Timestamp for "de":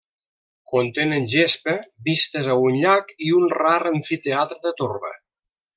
4.69-4.77